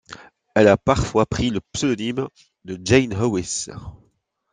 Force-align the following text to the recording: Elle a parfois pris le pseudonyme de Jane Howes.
Elle 0.55 0.67
a 0.67 0.77
parfois 0.77 1.27
pris 1.27 1.51
le 1.51 1.61
pseudonyme 1.73 2.27
de 2.65 2.81
Jane 2.83 3.13
Howes. 3.13 3.69